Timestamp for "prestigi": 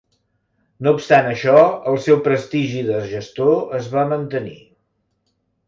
2.29-2.83